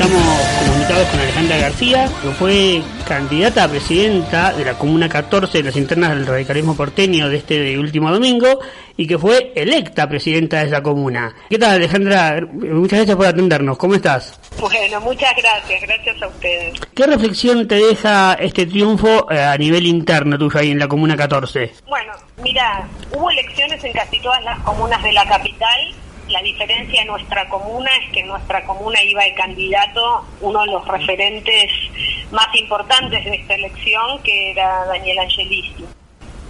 Estamos 0.00 0.22
comunicados 0.60 1.08
con 1.08 1.18
Alejandra 1.18 1.56
García, 1.56 2.08
que 2.22 2.28
fue 2.28 2.82
candidata 3.04 3.64
a 3.64 3.68
presidenta 3.68 4.52
de 4.52 4.64
la 4.64 4.74
Comuna 4.74 5.08
14 5.08 5.58
de 5.58 5.64
las 5.64 5.76
internas 5.76 6.10
del 6.10 6.24
radicalismo 6.24 6.76
porteño 6.76 7.28
de 7.28 7.38
este 7.38 7.76
último 7.76 8.08
domingo 8.12 8.60
y 8.96 9.08
que 9.08 9.18
fue 9.18 9.52
electa 9.56 10.08
presidenta 10.08 10.60
de 10.60 10.68
esa 10.68 10.84
comuna. 10.84 11.34
¿Qué 11.50 11.58
tal, 11.58 11.72
Alejandra? 11.72 12.40
Muchas 12.48 13.00
gracias 13.00 13.16
por 13.16 13.26
atendernos. 13.26 13.76
¿Cómo 13.76 13.96
estás? 13.96 14.38
Bueno, 14.60 15.00
muchas 15.00 15.32
gracias. 15.36 15.82
Gracias 15.82 16.22
a 16.22 16.28
ustedes. 16.28 16.80
¿Qué 16.94 17.04
reflexión 17.04 17.66
te 17.66 17.74
deja 17.74 18.34
este 18.34 18.66
triunfo 18.66 19.28
eh, 19.32 19.42
a 19.42 19.58
nivel 19.58 19.84
interno 19.84 20.38
tuyo 20.38 20.60
ahí 20.60 20.70
en 20.70 20.78
la 20.78 20.86
Comuna 20.86 21.16
14? 21.16 21.72
Bueno, 21.88 22.12
mira, 22.40 22.86
hubo 23.12 23.28
elecciones 23.32 23.82
en 23.82 23.92
casi 23.94 24.20
todas 24.20 24.44
las 24.44 24.60
comunas 24.60 25.02
de 25.02 25.12
la 25.12 25.26
capital 25.26 25.92
la 26.28 26.42
diferencia 26.42 27.02
en 27.02 27.08
nuestra 27.08 27.48
comuna 27.48 27.90
es 28.02 28.10
que 28.12 28.20
en 28.20 28.28
nuestra 28.28 28.64
comuna 28.64 29.02
iba 29.02 29.24
el 29.24 29.34
candidato, 29.34 30.26
uno 30.40 30.60
de 30.60 30.66
los 30.66 30.86
referentes 30.86 31.72
más 32.30 32.48
importantes 32.54 33.24
de 33.24 33.36
esta 33.36 33.54
elección, 33.54 34.22
que 34.22 34.50
era 34.50 34.84
Daniel 34.86 35.18
Angelici. 35.20 35.84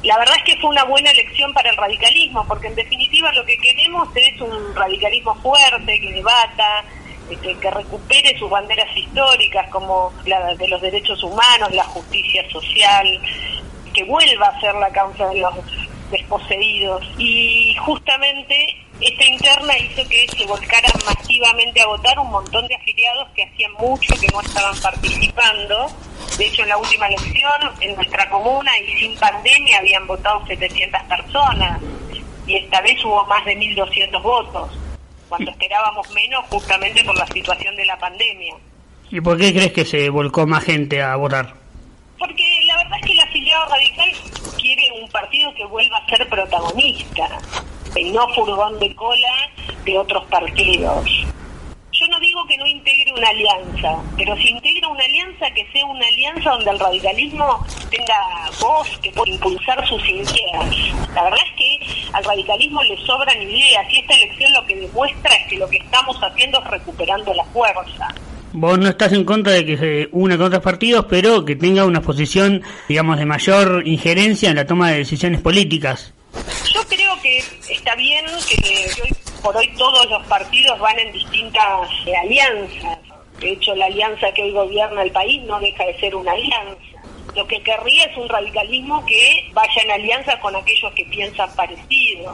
La 0.02 0.16
verdad 0.18 0.36
es 0.36 0.44
que 0.44 0.60
fue 0.60 0.70
una 0.70 0.84
buena 0.84 1.10
elección 1.10 1.52
para 1.52 1.70
el 1.70 1.76
radicalismo, 1.76 2.46
porque 2.46 2.68
en 2.68 2.74
definitiva 2.76 3.32
lo 3.32 3.44
que 3.44 3.58
queremos 3.58 4.08
es 4.14 4.40
un 4.40 4.74
radicalismo 4.74 5.34
fuerte, 5.36 6.00
que 6.00 6.12
debata, 6.12 6.84
este, 7.30 7.54
que 7.56 7.70
recupere 7.70 8.38
sus 8.38 8.48
banderas 8.48 8.96
históricas 8.96 9.68
como 9.70 10.12
la 10.24 10.54
de 10.54 10.68
los 10.68 10.80
derechos 10.80 11.22
humanos, 11.22 11.72
la 11.72 11.84
justicia 11.84 12.48
social, 12.50 13.20
que 13.92 14.04
vuelva 14.04 14.46
a 14.46 14.60
ser 14.60 14.74
la 14.76 14.90
causa 14.90 15.28
de 15.28 15.40
los 15.40 15.54
desposeídos. 16.10 17.04
Y 17.18 17.74
justamente 17.80 18.87
esta 19.00 19.24
interna 19.24 19.78
hizo 19.78 20.08
que 20.08 20.26
se 20.28 20.44
volcaran 20.46 20.92
masivamente 21.06 21.80
a 21.80 21.86
votar 21.86 22.18
un 22.18 22.30
montón 22.30 22.66
de 22.66 22.74
afiliados 22.74 23.28
que 23.34 23.44
hacían 23.44 23.72
mucho 23.74 24.14
que 24.20 24.26
no 24.32 24.40
estaban 24.40 24.76
participando. 24.80 25.86
De 26.36 26.46
hecho, 26.46 26.62
en 26.62 26.68
la 26.68 26.78
última 26.78 27.06
elección, 27.06 27.52
en 27.80 27.94
nuestra 27.94 28.28
comuna 28.28 28.70
y 28.80 28.98
sin 28.98 29.16
pandemia, 29.16 29.78
habían 29.78 30.06
votado 30.06 30.44
700 30.46 31.00
personas. 31.04 31.80
Y 32.46 32.56
esta 32.56 32.80
vez 32.80 33.04
hubo 33.04 33.24
más 33.26 33.44
de 33.44 33.56
1.200 33.56 34.22
votos, 34.22 34.70
cuando 35.28 35.50
esperábamos 35.50 36.10
menos 36.10 36.44
justamente 36.48 37.04
por 37.04 37.16
la 37.16 37.26
situación 37.26 37.76
de 37.76 37.84
la 37.84 37.98
pandemia. 37.98 38.54
¿Y 39.10 39.20
por 39.20 39.38
qué 39.38 39.52
crees 39.52 39.72
que 39.72 39.84
se 39.84 40.10
volcó 40.10 40.46
más 40.46 40.64
gente 40.64 41.02
a 41.02 41.14
votar? 41.16 41.54
Porque 42.18 42.60
la 42.66 42.78
verdad 42.78 42.98
es 43.00 43.06
que 43.06 43.12
el 43.12 43.20
afiliado 43.20 43.68
radical 43.68 44.10
quiere 44.60 44.82
un 45.00 45.08
partido 45.10 45.54
que 45.54 45.64
vuelva 45.66 45.98
a 45.98 46.08
ser 46.08 46.28
protagonista 46.28 47.28
y 47.96 48.10
no 48.10 48.26
furgón 48.34 48.78
de 48.78 48.94
cola 48.94 49.50
de 49.84 49.98
otros 49.98 50.24
partidos. 50.26 51.04
Yo 51.92 52.06
no 52.06 52.20
digo 52.20 52.46
que 52.46 52.56
no 52.56 52.66
integre 52.66 53.12
una 53.12 53.28
alianza, 53.28 53.96
pero 54.16 54.36
si 54.36 54.50
integra 54.50 54.86
una 54.86 55.02
alianza, 55.02 55.50
que 55.50 55.66
sea 55.72 55.84
una 55.84 56.06
alianza 56.06 56.50
donde 56.50 56.70
el 56.70 56.78
radicalismo 56.78 57.66
tenga 57.90 58.14
voz, 58.60 58.86
que 59.02 59.10
pueda 59.10 59.32
impulsar 59.32 59.84
sus 59.88 60.08
ideas. 60.08 60.76
La 61.12 61.24
verdad 61.24 61.40
es 61.44 61.56
que 61.56 62.08
al 62.12 62.22
radicalismo 62.22 62.84
le 62.84 62.96
sobran 62.98 63.42
ideas 63.42 63.84
y 63.90 63.98
esta 63.98 64.14
elección 64.14 64.52
lo 64.52 64.64
que 64.66 64.76
demuestra 64.76 65.34
es 65.34 65.48
que 65.48 65.56
lo 65.56 65.68
que 65.68 65.78
estamos 65.78 66.16
haciendo 66.22 66.60
es 66.60 66.70
recuperando 66.70 67.34
la 67.34 67.44
fuerza. 67.46 68.14
Vos 68.52 68.78
no 68.78 68.88
estás 68.88 69.12
en 69.12 69.24
contra 69.24 69.52
de 69.52 69.66
que 69.66 69.76
se 69.76 70.08
una 70.12 70.36
con 70.36 70.46
otros 70.46 70.62
partidos, 70.62 71.06
pero 71.08 71.44
que 71.44 71.56
tenga 71.56 71.84
una 71.84 72.00
posición, 72.00 72.62
digamos, 72.88 73.18
de 73.18 73.26
mayor 73.26 73.82
injerencia 73.86 74.50
en 74.50 74.56
la 74.56 74.66
toma 74.66 74.90
de 74.90 74.98
decisiones 74.98 75.40
políticas 75.40 76.14
bien 77.98 78.24
que 78.48 79.02
hoy 79.02 79.10
por 79.42 79.56
hoy 79.56 79.68
todos 79.76 80.08
los 80.08 80.24
partidos 80.26 80.78
van 80.78 80.98
en 80.98 81.12
distintas 81.12 81.90
eh, 82.06 82.16
alianzas. 82.16 82.98
De 83.40 83.52
hecho, 83.52 83.74
la 83.74 83.86
alianza 83.86 84.32
que 84.32 84.42
hoy 84.42 84.52
gobierna 84.52 85.02
el 85.02 85.10
país 85.10 85.42
no 85.42 85.60
deja 85.60 85.84
de 85.84 85.98
ser 85.98 86.14
una 86.14 86.32
alianza. 86.32 86.98
Lo 87.36 87.46
que 87.46 87.60
querría 87.62 88.04
es 88.04 88.16
un 88.16 88.28
radicalismo 88.28 89.04
que 89.04 89.50
vaya 89.52 89.82
en 89.84 89.90
alianza 89.90 90.40
con 90.40 90.56
aquellos 90.56 90.92
que 90.94 91.04
piensan 91.04 91.54
parecido. 91.54 92.32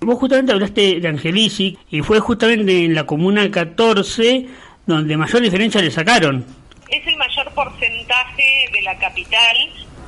Vos 0.00 0.18
justamente 0.18 0.52
hablaste 0.52 1.00
de 1.00 1.08
Angelici 1.08 1.76
y 1.90 2.02
fue 2.02 2.20
justamente 2.20 2.84
en 2.84 2.94
la 2.94 3.04
comuna 3.04 3.50
14 3.50 4.46
donde 4.86 5.16
mayor 5.16 5.42
diferencia 5.42 5.82
le 5.82 5.90
sacaron. 5.90 6.46
Es 6.88 7.06
el 7.06 7.16
mayor 7.16 7.52
porcentaje 7.52 8.70
de 8.72 8.82
la 8.82 8.96
capital 8.98 9.56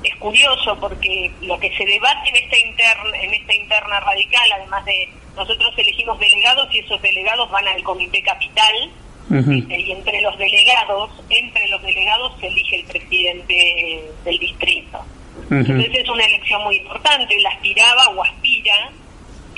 es 0.03 0.17
curioso 0.17 0.77
porque 0.81 1.31
lo 1.43 1.59
que 1.59 1.71
se 1.77 1.85
debate 1.85 2.29
en 2.31 2.37
esta 2.37 2.59
interna, 2.59 3.19
en 3.21 3.35
esta 3.35 3.55
interna 3.55 4.01
radical, 4.01 4.53
además 4.57 4.85
de 4.85 5.09
nosotros 5.37 5.73
elegimos 5.77 6.19
delegados 6.19 6.69
y 6.75 6.79
esos 6.79 7.01
delegados 7.03 7.51
van 7.51 7.67
al 7.69 7.83
comité 7.83 8.23
capital 8.23 8.91
y 9.31 9.93
entre 9.93 10.21
los 10.23 10.37
delegados, 10.39 11.11
entre 11.29 11.69
los 11.69 11.81
delegados 11.83 12.33
se 12.41 12.49
elige 12.49 12.81
el 12.81 12.87
presidente 12.87 14.11
del 14.25 14.39
distrito. 14.39 15.05
Entonces 15.51 15.91
es 15.95 16.09
una 16.09 16.25
elección 16.25 16.65
muy 16.65 16.77
importante, 16.77 17.37
él 17.37 17.47
aspiraba 17.47 18.09
o 18.09 18.25
aspira, 18.25 18.91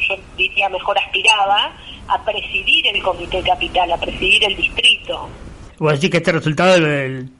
yo 0.08 0.16
diría 0.36 0.68
mejor 0.68 0.98
aspiraba, 0.98 1.72
a 2.08 2.24
presidir 2.24 2.86
el 2.88 3.02
comité 3.02 3.42
capital, 3.42 3.92
a 3.92 3.96
presidir 3.96 4.44
el 4.44 4.56
distrito. 4.56 5.30
¿O 5.78 5.90
decir 5.90 6.10
que 6.10 6.18
este 6.18 6.32
resultado 6.32 6.76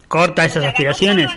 corta 0.09 0.45
esas 0.45 0.65
aspiraciones? 0.65 1.31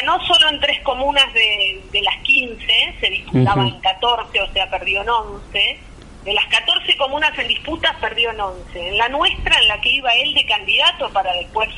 Ganó 0.00 0.24
solo 0.24 0.48
en 0.50 0.60
tres 0.60 0.80
comunas 0.82 1.32
de, 1.34 2.00
las 2.02 2.16
15, 2.22 2.96
se 3.00 3.10
disputaba 3.10 3.66
en 3.66 3.80
14, 3.80 4.40
o 4.40 4.52
sea, 4.52 4.70
perdió 4.70 5.02
en 5.02 5.08
11. 5.08 5.80
De 6.24 6.32
las 6.32 6.46
14 6.46 6.96
comunas 6.96 7.36
en 7.38 7.48
disputas, 7.48 7.96
perdió 8.00 8.30
en 8.30 8.40
11. 8.40 8.88
En 8.88 8.98
la 8.98 9.08
nuestra, 9.08 9.58
en 9.60 9.68
la 9.68 9.80
que 9.80 9.90
iba 9.90 10.10
él 10.10 10.34
de 10.34 10.46
candidato 10.46 11.10
para 11.10 11.32
después, 11.32 11.68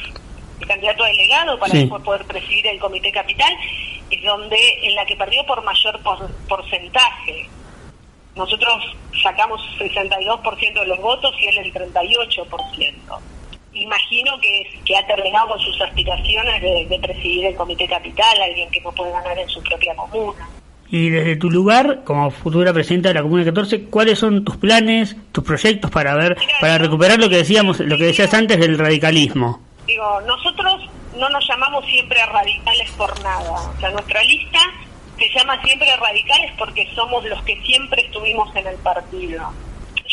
de 0.59 0.66
candidato 0.66 1.04
delegado, 1.04 1.59
para 1.59 1.75
después 1.75 2.03
poder 2.03 2.25
presidir 2.26 2.66
el 2.66 2.78
comité 2.78 3.10
capital, 3.10 3.56
es 4.10 4.22
donde, 4.22 4.59
en 4.82 4.94
la 4.94 5.06
que 5.06 5.16
perdió 5.16 5.44
por 5.47 5.62
mayor 5.62 6.00
porcentaje. 6.48 7.48
Nosotros 8.34 8.97
sacamos 9.22 9.60
62% 9.78 10.80
de 10.80 10.86
los 10.86 10.98
votos 10.98 11.34
y 11.41 11.47
él 11.47 11.59
el 11.59 11.72
38% 11.72 13.20
imagino 13.80 14.38
que, 14.41 14.62
que 14.84 14.96
ha 14.96 15.06
terminado 15.06 15.48
con 15.48 15.60
sus 15.60 15.80
aspiraciones 15.80 16.62
de, 16.62 16.98
presidir 17.00 17.46
el 17.46 17.54
Comité 17.54 17.86
Capital, 17.86 18.42
alguien 18.42 18.70
que 18.70 18.80
no 18.80 18.92
puede 18.92 19.10
ganar 19.12 19.38
en 19.38 19.48
su 19.48 19.62
propia 19.62 19.94
comuna. 19.94 20.48
Y 20.91 21.08
desde 21.08 21.36
tu 21.36 21.50
lugar, 21.50 22.02
como 22.04 22.30
futura 22.30 22.72
presidenta 22.72 23.08
de 23.08 23.14
la 23.14 23.22
Comuna 23.22 23.44
14, 23.44 23.84
¿cuáles 23.84 24.18
son 24.18 24.44
tus 24.44 24.56
planes, 24.56 25.16
tus 25.30 25.44
proyectos 25.44 25.91
para 25.91 26.14
ver, 26.16 26.36
para 26.60 26.78
recuperar 26.78 27.18
lo 27.18 27.28
que 27.28 27.36
decíamos, 27.36 27.78
lo 27.78 27.96
que 27.96 28.06
decías 28.06 28.34
antes 28.34 28.58
del 28.58 28.76
radicalismo? 28.76 29.60
Digo, 29.86 30.20
nosotros 30.22 30.88
no 31.16 31.28
nos 31.28 31.47
llamamos 31.48 31.84
siempre 31.86 32.18
radicales 32.26 32.91
por 32.92 33.22
nada. 33.22 33.52
O 33.52 33.80
sea, 33.80 33.91
nuestra 33.91 34.22
lista 34.24 34.58
se 35.16 35.28
llama 35.28 35.62
siempre 35.62 35.88
radicales 35.97 36.52
porque 36.58 36.88
somos 36.94 37.24
los 37.24 37.41
que 37.44 37.60
siempre 37.62 38.02
estuvimos 38.02 38.54
en 38.56 38.66
el 38.66 38.76
partido 38.76 39.52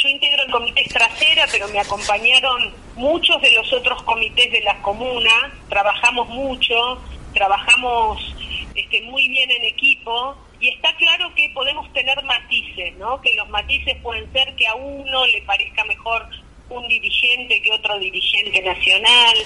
yo 0.08 0.12
integro 0.12 0.44
el 0.44 0.52
comité 0.52 0.84
trasera, 0.86 1.46
pero 1.52 1.68
me 1.68 1.80
acompañaron 1.80 2.74
muchos 2.96 3.42
de 3.42 3.52
los 3.52 3.72
otros 3.74 4.02
comités 4.04 4.52
de 4.52 4.62
la 4.62 4.82
comuna, 4.82 5.54
trabajamos 5.70 6.30
mucho, 6.30 7.02
trabajamos 7.34 8.36
este, 8.76 9.02
muy 9.04 9.28
bien 9.28 9.52
en 9.52 9.66
equipo 9.66 10.36
y 10.60 10.70
está 10.70 10.96
claro 10.96 11.34
que 11.36 11.50
podemos 11.54 11.92
tener 11.94 12.22
matices, 12.24 12.96
¿no? 12.98 13.22
Que 13.22 13.34
los 13.36 13.50
matices 13.50 13.96
pueden 14.02 14.32
ser 14.32 14.56
que 14.56 14.68
a 14.68 14.76
uno 14.76 15.28
le 15.28 15.42
parezca 15.44 15.84
mejor 15.86 16.28
un 16.70 16.88
dirigente 16.88 17.62
que 17.62 17.72
otro 17.72 17.98
dirigente 18.00 18.62
nacional, 18.62 19.38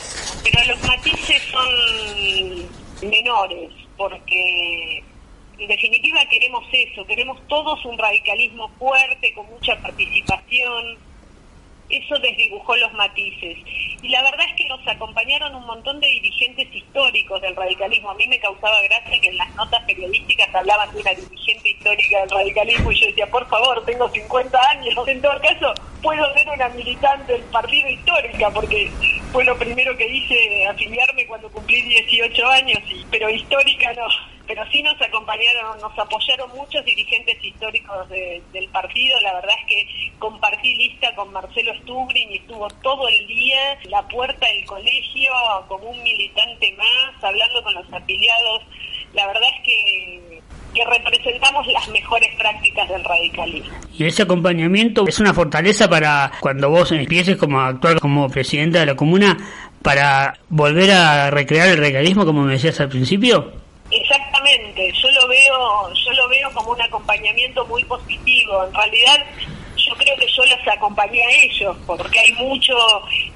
pero 0.43 0.63
los 0.65 0.83
matices 0.87 1.41
son 1.51 3.09
menores 3.09 3.71
porque 3.97 5.03
en 5.61 5.67
definitiva 5.67 6.25
queremos 6.25 6.63
eso, 6.71 7.05
queremos 7.05 7.39
todos 7.47 7.85
un 7.85 7.95
radicalismo 7.95 8.67
fuerte, 8.79 9.31
con 9.33 9.47
mucha 9.47 9.75
participación. 9.79 10.97
Eso 11.87 12.17
desdibujó 12.17 12.75
los 12.77 12.91
matices. 12.93 13.57
Y 14.01 14.09
la 14.09 14.23
verdad 14.23 14.47
es 14.49 14.55
que 14.55 14.67
nos 14.67 14.79
acompañaron 14.87 15.53
un 15.53 15.65
montón 15.67 15.99
de 15.99 16.07
dirigentes 16.07 16.73
históricos 16.73 17.39
del 17.41 17.55
radicalismo. 17.55 18.09
A 18.09 18.15
mí 18.15 18.25
me 18.27 18.39
causaba 18.39 18.81
gracia 18.81 19.21
que 19.21 19.27
en 19.27 19.37
las 19.37 19.53
notas 19.55 19.83
periodísticas 19.83 20.49
hablaban 20.55 20.91
de 20.95 21.01
una 21.01 21.13
dirigente 21.13 21.69
histórica 21.69 22.21
del 22.21 22.29
radicalismo 22.31 22.91
y 22.91 22.99
yo 22.99 23.05
decía, 23.07 23.27
por 23.27 23.47
favor, 23.47 23.85
tengo 23.85 24.09
50 24.09 24.69
años. 24.69 25.07
En 25.07 25.21
todo 25.21 25.39
caso, 25.41 25.73
puedo 26.01 26.33
ser 26.33 26.49
una 26.49 26.69
militante 26.69 27.33
del 27.33 27.43
partido 27.43 27.87
histórica 27.87 28.49
porque 28.49 28.89
fue 29.31 29.45
lo 29.45 29.55
primero 29.59 29.95
que 29.95 30.07
hice 30.07 30.65
afiliarme 30.65 31.27
cuando 31.27 31.51
cumplí 31.51 31.81
18 31.83 32.47
años, 32.47 32.79
pero 33.11 33.29
histórica 33.29 33.93
no 33.93 34.07
pero 34.47 34.63
sí 34.71 34.81
nos 34.83 34.99
acompañaron, 35.01 35.79
nos 35.79 35.97
apoyaron 35.97 36.49
muchos 36.55 36.83
dirigentes 36.85 37.43
históricos 37.43 38.09
del 38.09 38.67
partido. 38.69 39.19
La 39.21 39.33
verdad 39.33 39.55
es 39.59 39.65
que 39.67 40.11
compartí 40.19 40.75
lista 40.75 41.13
con 41.15 41.31
Marcelo 41.31 41.73
Stubrin 41.81 42.31
y 42.31 42.37
estuvo 42.37 42.67
todo 42.81 43.07
el 43.07 43.27
día 43.27 43.79
la 43.85 44.07
puerta 44.07 44.47
del 44.47 44.65
colegio 44.65 45.31
como 45.67 45.89
un 45.89 46.03
militante 46.03 46.75
más, 46.77 47.23
hablando 47.23 47.63
con 47.63 47.73
los 47.73 47.93
afiliados. 47.93 48.63
La 49.13 49.27
verdad 49.27 49.49
es 49.57 49.63
que 49.63 50.41
que 50.73 50.85
representamos 50.85 51.67
las 51.67 51.89
mejores 51.89 52.29
prácticas 52.37 52.87
del 52.89 53.03
radicalismo. 53.03 53.75
Y 53.97 54.05
ese 54.05 54.23
acompañamiento 54.23 55.05
es 55.07 55.19
una 55.19 55.33
fortaleza 55.33 55.89
para 55.89 56.31
cuando 56.39 56.69
vos 56.69 56.91
empieces 56.91 57.37
como 57.37 57.59
a 57.59 57.67
actuar 57.67 57.99
como 57.99 58.29
presidenta 58.29 58.79
de 58.79 58.85
la 58.85 58.95
comuna 58.95 59.37
para 59.81 60.35
volver 60.49 60.91
a 60.91 61.29
recrear 61.31 61.69
el 61.69 61.77
radicalismo 61.77 62.25
como 62.25 62.43
me 62.43 62.53
decías 62.53 62.79
al 62.79 62.89
principio. 62.89 63.60
Yo 64.89 65.11
lo 65.11 65.27
veo, 65.27 65.93
yo 65.93 66.11
lo 66.13 66.27
veo 66.29 66.51
como 66.53 66.71
un 66.71 66.81
acompañamiento 66.81 67.65
muy 67.65 67.83
positivo. 67.83 68.63
En 68.65 68.73
realidad 68.73 69.25
yo 69.77 69.95
creo 69.95 70.15
que 70.15 70.27
yo 70.27 70.45
los 70.45 70.67
acompañé 70.67 71.23
a 71.23 71.43
ellos, 71.43 71.77
porque 71.85 72.19
hay 72.19 72.33
mucho 72.33 72.75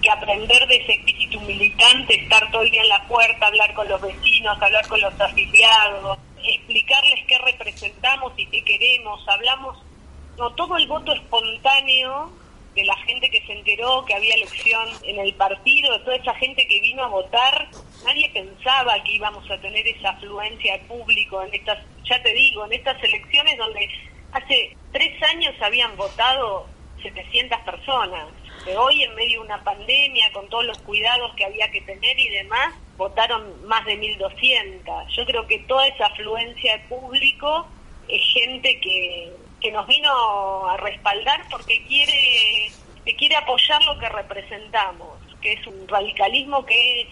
que 0.02 0.10
aprender 0.10 0.68
de 0.68 0.78
ese 0.78 0.94
espíritu 0.94 1.40
militante, 1.42 2.16
estar 2.16 2.52
todo 2.52 2.62
el 2.62 2.72
día 2.72 2.82
en 2.82 2.90
la 2.90 3.08
puerta, 3.08 3.48
hablar 3.48 3.74
con 3.74 3.88
los 3.88 4.02
vecinos, 4.02 4.62
hablar 4.62 4.88
con 4.88 5.02
los 5.02 5.20
afiliados, 5.20 6.20
explicarles 6.44 7.26
qué 7.28 7.38
representamos 7.40 8.34
y 8.38 8.46
qué 8.48 8.64
queremos. 8.64 9.28
Hablamos, 9.28 9.78
no 10.38 10.52
todo 10.54 10.78
el 10.78 10.88
voto 10.88 11.14
espontáneo 11.14 12.32
de 12.76 12.84
la 12.84 12.96
gente 12.98 13.30
que 13.30 13.42
se 13.46 13.54
enteró 13.54 14.04
que 14.06 14.14
había 14.14 14.36
elección 14.36 14.88
en 15.04 15.20
el 15.20 15.34
partido, 15.34 15.94
de 15.94 16.00
toda 16.00 16.18
esa 16.18 16.36
gente 16.36 16.68
que 16.68 16.82
vino 16.82 17.04
a 17.04 17.08
votar, 17.08 17.70
nadie 18.06 18.30
pensaba 18.30 19.02
que 19.04 19.14
íbamos 19.14 19.50
a 19.50 19.60
tener 19.60 19.86
esa 19.88 20.12
afluencia 20.12 20.78
de 20.78 20.84
público 20.86 21.44
en 21.44 21.54
estas, 21.54 21.80
ya 22.04 22.22
te 22.22 22.34
digo, 22.34 22.66
en 22.66 22.74
estas 22.74 23.04
elecciones 23.04 23.58
donde 23.58 23.90
hace 24.32 24.76
tres 24.92 25.22
años 25.24 25.54
habían 25.62 25.96
votado 25.98 26.68
700 27.02 27.60
personas. 27.62 28.28
De 28.66 28.76
hoy, 28.78 29.04
en 29.04 29.14
medio 29.16 29.42
de 29.42 29.46
una 29.46 29.64
pandemia, 29.64 30.32
con 30.34 30.48
todos 30.50 30.66
los 30.66 30.78
cuidados 30.80 31.34
que 31.36 31.46
había 31.46 31.70
que 31.70 31.82
tener 31.82 32.20
y 32.20 32.30
demás, 32.30 32.74
votaron 32.98 33.68
más 33.68 33.86
de 33.86 34.00
1.200. 34.00 35.08
Yo 35.16 35.26
creo 35.26 35.46
que 35.46 35.60
toda 35.60 35.88
esa 35.88 36.08
afluencia 36.08 36.78
de 36.78 36.84
público 36.86 37.68
es 38.08 38.22
gente 38.34 38.80
que, 38.80 39.32
que 39.62 39.72
nos 39.72 39.86
vino 39.88 40.68
a 40.68 40.78
respaldar 40.78 41.46
porque 41.50 41.84
quiere, 41.86 42.72
que 43.04 43.16
quiere 43.16 43.36
apoyar 43.36 43.84
lo 43.84 44.00
que 44.00 44.10
representamos, 44.10 45.20
que 45.42 45.54
es 45.54 45.68
un 45.68 45.88
radicalismo 45.88 46.66
que 46.66 47.08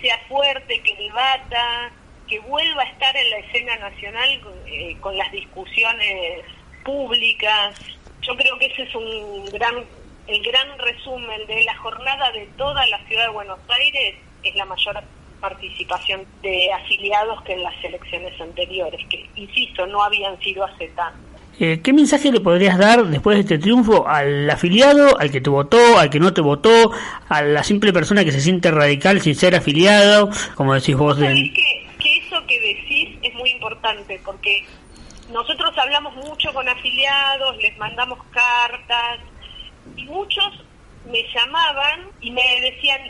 sea 0.00 0.18
fuerte, 0.28 0.80
que 0.82 0.96
debata, 0.96 1.92
que 2.28 2.38
vuelva 2.40 2.82
a 2.82 2.86
estar 2.86 3.16
en 3.16 3.30
la 3.30 3.38
escena 3.38 3.76
nacional 3.76 4.40
eh, 4.66 4.96
con 5.00 5.16
las 5.16 5.30
discusiones 5.32 6.44
públicas. 6.84 7.76
Yo 8.22 8.36
creo 8.36 8.58
que 8.58 8.66
ese 8.66 8.82
es 8.82 8.94
un 8.94 9.46
gran, 9.46 9.84
el 10.26 10.42
gran 10.42 10.78
resumen 10.78 11.46
de 11.46 11.64
la 11.64 11.76
jornada 11.76 12.30
de 12.32 12.46
toda 12.56 12.86
la 12.86 12.98
ciudad 13.06 13.26
de 13.26 13.32
Buenos 13.32 13.60
Aires, 13.68 14.16
es 14.42 14.54
la 14.54 14.64
mayor 14.64 15.02
participación 15.40 16.26
de 16.42 16.72
afiliados 16.72 17.42
que 17.42 17.54
en 17.54 17.62
las 17.62 17.84
elecciones 17.84 18.38
anteriores, 18.40 19.04
que, 19.08 19.28
insisto, 19.34 19.86
no 19.86 20.02
habían 20.02 20.38
sido 20.40 20.64
hace 20.64 20.88
tanto. 20.88 21.29
Eh, 21.62 21.82
¿Qué 21.82 21.92
mensaje 21.92 22.32
le 22.32 22.40
podrías 22.40 22.78
dar 22.78 23.04
después 23.04 23.36
de 23.36 23.42
este 23.42 23.58
triunfo 23.58 24.08
al 24.08 24.48
afiliado, 24.48 25.20
al 25.20 25.30
que 25.30 25.42
te 25.42 25.50
votó, 25.50 25.98
al 25.98 26.08
que 26.08 26.18
no 26.18 26.32
te 26.32 26.40
votó, 26.40 26.90
a 27.28 27.42
la 27.42 27.62
simple 27.62 27.92
persona 27.92 28.24
que 28.24 28.32
se 28.32 28.40
siente 28.40 28.70
radical 28.70 29.20
sin 29.20 29.34
ser 29.34 29.54
afiliado, 29.54 30.30
como 30.54 30.72
decís 30.72 30.96
vos? 30.96 31.18
De 31.18 31.26
que 32.46 32.60
decís 32.60 33.18
es 33.22 33.34
muy 33.34 33.50
importante 33.50 34.20
porque 34.24 34.64
nosotros 35.30 35.76
hablamos 35.76 36.16
mucho 36.16 36.50
con 36.54 36.66
afiliados, 36.66 37.56
les 37.58 37.76
mandamos 37.76 38.18
cartas 38.32 39.20
y 39.96 40.04
muchos 40.06 40.64
me 41.12 41.22
llamaban 41.34 42.08
y 42.22 42.30
me 42.30 42.42
decían, 42.62 43.02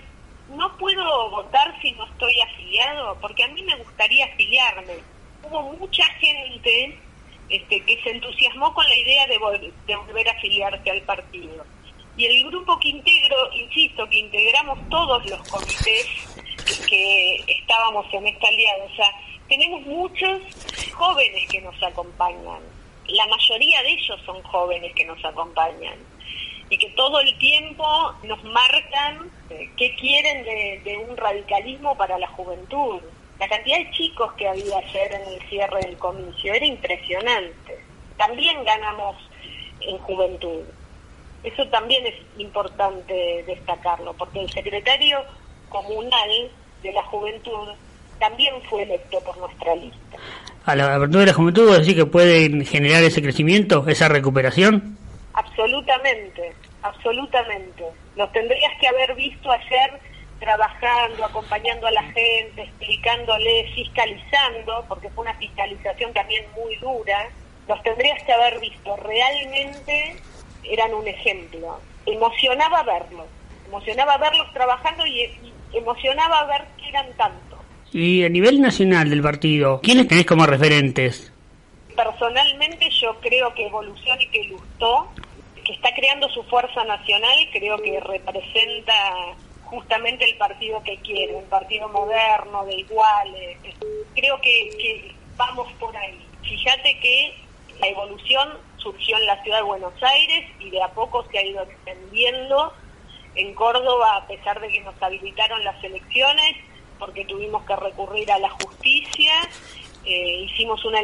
no 0.56 0.76
puedo 0.76 1.30
votar 1.30 1.80
si 1.80 1.92
no 1.92 2.04
estoy 2.04 2.34
afiliado, 2.40 3.16
porque 3.20 3.44
a 3.44 3.48
mí 3.48 3.62
me 3.62 3.76
gustaría 3.76 4.26
afiliarme. 4.26 4.94
Hubo 5.44 5.72
mucha 5.74 6.04
gente 6.14 6.98
este, 7.50 7.80
que 7.84 8.00
se 8.02 8.10
entusiasmó 8.10 8.72
con 8.72 8.88
la 8.88 8.96
idea 8.96 9.26
de, 9.26 9.72
de 9.86 9.96
volver 9.96 10.28
a 10.28 10.32
afiliarse 10.32 10.90
al 10.90 11.02
partido. 11.02 11.64
Y 12.16 12.26
el 12.26 12.46
grupo 12.48 12.78
que 12.78 12.88
integro, 12.88 13.52
insisto, 13.54 14.08
que 14.08 14.18
integramos 14.18 14.78
todos 14.88 15.24
los 15.30 15.48
comités 15.48 16.06
que 16.88 17.44
estábamos 17.46 18.06
en 18.12 18.26
esta 18.26 18.48
alianza, 18.48 19.04
tenemos 19.48 19.82
muchos 19.82 20.40
jóvenes 20.92 21.48
que 21.48 21.60
nos 21.60 21.82
acompañan. 21.82 22.60
La 23.08 23.26
mayoría 23.26 23.82
de 23.82 23.90
ellos 23.90 24.20
son 24.24 24.42
jóvenes 24.42 24.92
que 24.94 25.04
nos 25.04 25.24
acompañan 25.24 25.98
y 26.70 26.78
que 26.78 26.88
todo 26.90 27.20
el 27.20 27.36
tiempo 27.38 27.84
nos 28.22 28.42
marcan 28.44 29.30
eh, 29.50 29.68
qué 29.76 29.94
quieren 29.96 30.44
de, 30.44 30.96
un 31.08 31.16
radicalismo 31.16 31.96
para 31.96 32.16
la 32.18 32.28
juventud. 32.28 33.00
La 33.40 33.48
cantidad 33.48 33.78
de 33.78 33.90
chicos 33.92 34.30
que 34.34 34.46
había 34.46 34.76
ayer 34.76 35.12
en 35.14 35.32
el 35.32 35.48
cierre 35.48 35.80
del 35.80 35.96
comicio 35.96 36.52
era 36.52 36.66
impresionante. 36.66 37.80
También 38.18 38.62
ganamos 38.64 39.16
en 39.80 39.96
juventud. 39.96 40.60
Eso 41.42 41.66
también 41.68 42.06
es 42.06 42.14
importante 42.36 43.42
destacarlo, 43.46 44.12
porque 44.12 44.42
el 44.42 44.50
secretario 44.50 45.20
comunal 45.70 46.50
de 46.82 46.92
la 46.92 47.02
juventud 47.04 47.68
también 48.18 48.54
fue 48.68 48.82
electo 48.82 49.18
por 49.20 49.38
nuestra 49.38 49.74
lista. 49.74 50.18
¿A 50.66 50.76
la 50.76 50.94
apertura 50.94 51.20
de 51.20 51.26
la 51.28 51.32
juventud 51.32 51.66
vos 51.66 51.78
decís 51.78 51.94
que 51.94 52.04
pueden 52.04 52.66
generar 52.66 53.02
ese 53.02 53.22
crecimiento, 53.22 53.88
esa 53.88 54.10
recuperación? 54.10 54.98
Absolutamente, 55.32 56.52
absolutamente. 56.82 57.84
Los 58.16 58.30
tendrías 58.32 58.72
que 58.78 58.88
haber 58.88 59.14
visto 59.14 59.50
ayer 59.50 59.98
trabajando, 60.40 61.24
acompañando 61.24 61.86
a 61.86 61.92
la 61.92 62.02
gente, 62.02 62.62
explicándole, 62.62 63.70
fiscalizando, 63.74 64.84
porque 64.88 65.10
fue 65.10 65.22
una 65.24 65.34
fiscalización 65.34 66.12
también 66.12 66.44
muy 66.56 66.74
dura. 66.76 67.28
Los 67.68 67.80
tendrías 67.82 68.20
que 68.24 68.32
haber 68.32 68.58
visto. 68.58 68.96
Realmente 68.96 70.16
eran 70.64 70.92
un 70.94 71.06
ejemplo. 71.06 71.78
Emocionaba 72.06 72.82
verlos, 72.82 73.26
emocionaba 73.68 74.16
verlos 74.16 74.52
trabajando 74.52 75.06
y, 75.06 75.20
y 75.72 75.76
emocionaba 75.76 76.44
ver 76.46 76.64
que 76.78 76.88
eran 76.88 77.12
tantos 77.16 77.50
y 77.92 78.24
a 78.24 78.28
nivel 78.28 78.60
nacional 78.60 79.10
del 79.10 79.22
partido, 79.22 79.80
¿quiénes 79.82 80.06
tenés 80.08 80.26
como 80.26 80.46
referentes? 80.46 81.32
Personalmente 81.96 82.88
yo 82.90 83.16
creo 83.20 83.52
que 83.54 83.66
Evolución 83.66 84.20
y 84.20 84.28
que 84.28 84.44
Lustó, 84.44 85.08
que 85.64 85.72
está 85.72 85.92
creando 85.94 86.28
su 86.28 86.42
fuerza 86.44 86.84
nacional, 86.84 87.36
creo 87.52 87.76
que 87.78 88.00
representa 88.00 88.94
justamente 89.70 90.28
el 90.28 90.36
partido 90.36 90.82
que 90.82 90.96
quiere, 90.98 91.34
un 91.34 91.48
partido 91.48 91.88
moderno, 91.88 92.64
de 92.64 92.74
iguales. 92.74 93.58
Creo 94.14 94.40
que, 94.40 94.70
que 94.76 95.14
vamos 95.36 95.72
por 95.74 95.96
ahí. 95.96 96.26
Fíjate 96.42 96.98
que 96.98 97.34
la 97.80 97.86
evolución 97.86 98.48
surgió 98.78 99.16
en 99.16 99.26
la 99.26 99.42
ciudad 99.42 99.58
de 99.58 99.62
Buenos 99.62 99.94
Aires 100.02 100.50
y 100.58 100.70
de 100.70 100.82
a 100.82 100.88
poco 100.88 101.24
se 101.30 101.38
ha 101.38 101.44
ido 101.44 101.62
extendiendo 101.62 102.72
en 103.36 103.54
Córdoba, 103.54 104.16
a 104.16 104.26
pesar 104.26 104.60
de 104.60 104.68
que 104.68 104.80
nos 104.80 105.00
habilitaron 105.00 105.62
las 105.62 105.82
elecciones, 105.84 106.56
porque 106.98 107.24
tuvimos 107.24 107.64
que 107.64 107.76
recurrir 107.76 108.30
a 108.32 108.38
la 108.38 108.50
justicia. 108.50 109.32
Eh, 110.04 110.46
hicimos 110.50 110.84
una, 110.84 110.98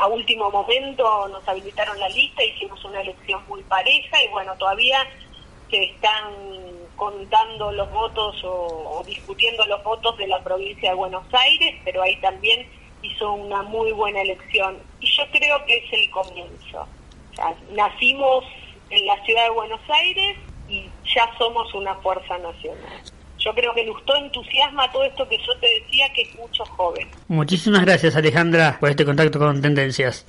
a 0.00 0.06
último 0.06 0.50
momento 0.50 1.28
nos 1.28 1.46
habilitaron 1.46 1.98
la 1.98 2.08
lista, 2.08 2.44
hicimos 2.44 2.82
una 2.84 3.00
elección 3.00 3.42
muy 3.48 3.62
pareja 3.64 4.22
y 4.22 4.28
bueno, 4.28 4.54
todavía 4.56 4.98
se 5.70 5.84
están 5.84 6.32
contando 6.96 7.72
los 7.72 7.90
votos 7.92 8.36
o, 8.44 9.02
discutiendo 9.06 9.64
los 9.66 9.82
votos 9.84 10.16
de 10.16 10.26
la 10.26 10.42
provincia 10.42 10.90
de 10.90 10.96
Buenos 10.96 11.24
Aires, 11.32 11.74
pero 11.84 12.02
ahí 12.02 12.16
también 12.20 12.66
hizo 13.02 13.32
una 13.32 13.62
muy 13.62 13.92
buena 13.92 14.22
elección. 14.22 14.78
Y 15.00 15.06
yo 15.06 15.24
creo 15.30 15.64
que 15.66 15.76
es 15.76 15.92
el 15.92 16.10
comienzo. 16.10 16.86
nacimos 17.72 18.44
en 18.90 19.06
la 19.06 19.22
ciudad 19.24 19.44
de 19.44 19.50
Buenos 19.50 19.80
Aires 19.88 20.38
y 20.68 20.88
ya 21.14 21.30
somos 21.38 21.72
una 21.74 21.94
fuerza 21.96 22.38
nacional 22.38 23.02
yo 23.46 23.54
creo 23.54 23.72
que 23.74 23.84
Lustó 23.84 24.16
entusiasma 24.16 24.90
todo 24.90 25.04
esto 25.04 25.28
que 25.28 25.38
yo 25.38 25.56
te 25.60 25.68
decía, 25.80 26.12
que 26.12 26.22
es 26.22 26.34
mucho 26.36 26.64
joven. 26.64 27.06
Muchísimas 27.28 27.84
gracias 27.84 28.16
Alejandra 28.16 28.76
por 28.80 28.90
este 28.90 29.04
contacto 29.04 29.38
con 29.38 29.62
Tendencias. 29.62 30.26